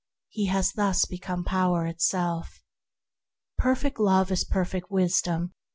[0.29, 2.63] He has thus become Power itself.
[3.59, 5.53] Perfect Love is perfect Wisdom.